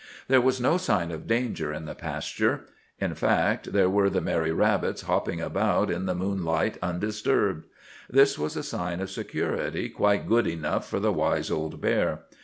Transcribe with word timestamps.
There 0.27 0.41
was 0.41 0.59
no 0.59 0.77
sign 0.79 1.11
of 1.11 1.27
danger 1.27 1.71
in 1.71 1.85
the 1.85 1.93
pasture. 1.93 2.65
In 2.99 3.13
fact, 3.13 3.71
there 3.71 3.87
were 3.87 4.09
the 4.09 4.19
merry 4.19 4.51
rabbits 4.51 5.03
hopping 5.03 5.39
about 5.39 5.91
in 5.91 6.07
the 6.07 6.15
moonlight 6.15 6.79
undisturbed. 6.81 7.67
This 8.09 8.35
was 8.35 8.57
a 8.57 8.63
sign 8.63 8.99
of 8.99 9.11
security 9.11 9.89
quite 9.89 10.25
good 10.27 10.47
enough 10.47 10.89
for 10.89 10.99
the 10.99 11.13
wise 11.13 11.51
old 11.51 11.81
bear. 11.81 12.21